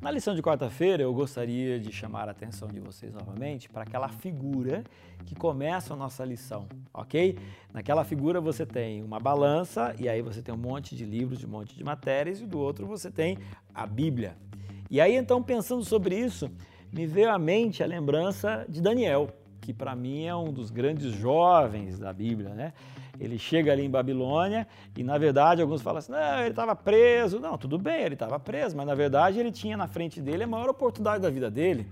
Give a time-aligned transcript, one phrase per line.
[0.00, 4.08] Na lição de quarta-feira, eu gostaria de chamar a atenção de vocês novamente para aquela
[4.08, 4.82] figura
[5.26, 7.36] que começa a nossa lição, ok?
[7.70, 11.48] Naquela figura você tem uma balança e aí você tem um monte de livros, um
[11.48, 13.36] monte de matérias e do outro você tem
[13.74, 14.38] a Bíblia.
[14.90, 16.50] E aí então, pensando sobre isso,
[16.90, 19.28] me veio à mente a lembrança de Daniel,
[19.60, 22.72] que para mim é um dos grandes jovens da Bíblia, né?
[23.18, 24.66] Ele chega ali em Babilônia
[24.96, 27.38] e, na verdade, alguns falam assim: não, ele estava preso.
[27.38, 30.46] Não, tudo bem, ele estava preso, mas na verdade ele tinha na frente dele a
[30.46, 31.86] maior oportunidade da vida dele.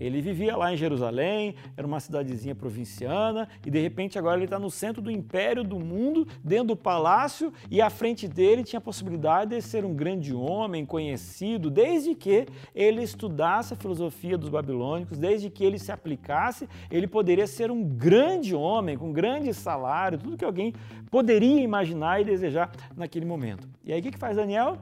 [0.00, 4.58] Ele vivia lá em Jerusalém, era uma cidadezinha provinciana, e de repente agora ele está
[4.58, 8.82] no centro do império do mundo, dentro do palácio, e à frente dele tinha a
[8.82, 15.18] possibilidade de ser um grande homem conhecido, desde que ele estudasse a filosofia dos babilônicos,
[15.18, 20.36] desde que ele se aplicasse, ele poderia ser um grande homem, com grande salário, tudo
[20.36, 20.72] que alguém
[21.10, 23.68] poderia imaginar e desejar naquele momento.
[23.84, 24.78] E aí o que faz Daniel?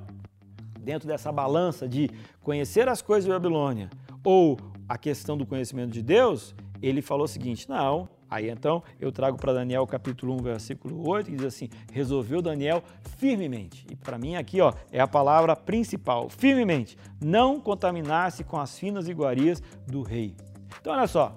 [0.79, 2.11] Dentro dessa balança de
[2.43, 3.91] conhecer as coisas de Babilônia
[4.25, 4.59] ou
[4.91, 6.53] a questão do conhecimento de Deus,
[6.83, 8.09] ele falou o seguinte: não.
[8.29, 12.83] Aí então eu trago para Daniel capítulo 1, versículo 8, que diz assim: resolveu Daniel
[13.17, 13.87] firmemente.
[13.89, 19.09] E para mim aqui, ó, é a palavra principal, firmemente, não contaminar-se com as finas
[19.09, 20.35] iguarias do rei.
[20.81, 21.37] Então olha só,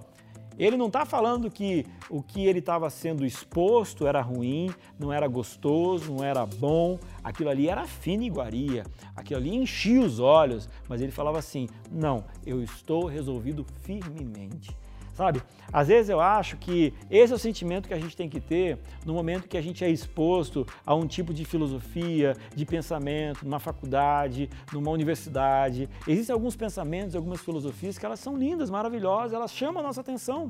[0.58, 5.28] ele não está falando que o que ele estava sendo exposto era ruim, não era
[5.28, 8.84] gostoso, não era bom, aquilo ali era fina iguaria,
[9.16, 14.76] aquilo ali enchia os olhos, mas ele falava assim: não, eu estou resolvido firmemente.
[15.14, 15.44] Sabe?
[15.72, 18.80] Às vezes eu acho que esse é o sentimento que a gente tem que ter
[19.06, 23.60] no momento que a gente é exposto a um tipo de filosofia, de pensamento, numa
[23.60, 25.88] faculdade, numa universidade.
[26.08, 30.50] Existem alguns pensamentos, algumas filosofias que elas são lindas, maravilhosas, elas chamam a nossa atenção.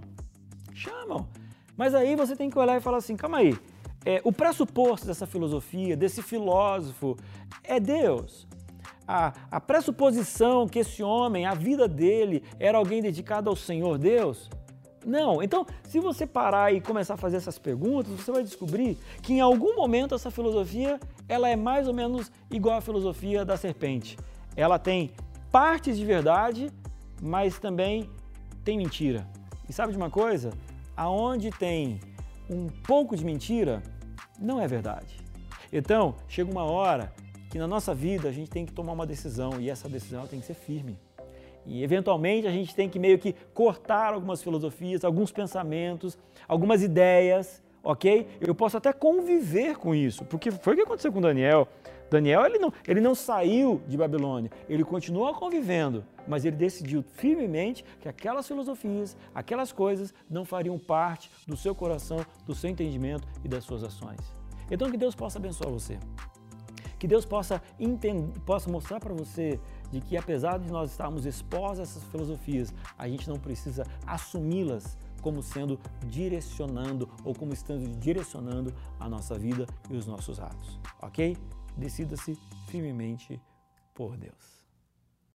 [0.74, 1.28] Chamam.
[1.76, 3.58] Mas aí você tem que olhar e falar assim: calma aí,
[4.06, 7.18] é, o pressuposto dessa filosofia, desse filósofo,
[7.64, 8.48] é Deus
[9.08, 14.50] a, a pressuposição que esse homem, a vida dele, era alguém dedicado ao Senhor Deus?
[15.06, 15.44] Não.
[15.44, 19.42] Então, se você parar e começar a fazer essas perguntas, você vai descobrir que em
[19.42, 24.18] algum momento essa filosofia ela é mais ou menos igual à filosofia da serpente.
[24.56, 25.12] Ela tem
[25.52, 26.72] partes de verdade,
[27.22, 28.10] mas também
[28.64, 29.28] tem mentira.
[29.68, 30.52] E sabe de uma coisa?
[30.96, 32.00] Aonde tem
[32.50, 33.82] um pouco de mentira,
[34.40, 35.18] não é verdade.
[35.72, 37.12] Então, chega uma hora
[37.54, 40.40] que na nossa vida a gente tem que tomar uma decisão e essa decisão tem
[40.40, 40.98] que ser firme.
[41.68, 47.62] E eventualmente a gente tem que meio que cortar algumas filosofias, alguns pensamentos, algumas ideias,
[47.84, 48.28] ok?
[48.42, 51.68] Eu posso até conviver com isso, porque foi o que aconteceu com Daniel.
[52.10, 57.86] Daniel ele não, ele não saiu de Babilônia, ele continuou convivendo, mas ele decidiu firmemente
[58.02, 63.48] que aquelas filosofias, aquelas coisas não fariam parte do seu coração, do seu entendimento e
[63.48, 64.18] das suas ações.
[64.72, 66.00] Então que Deus possa abençoar você.
[67.04, 69.60] Que Deus possa, entender, possa mostrar para você
[69.92, 74.98] de que apesar de nós estarmos expostos a essas filosofias, a gente não precisa assumi-las
[75.22, 75.78] como sendo
[76.08, 81.36] direcionando ou como estando direcionando a nossa vida e os nossos atos, ok?
[81.76, 83.38] Decida-se firmemente
[83.94, 84.63] por Deus.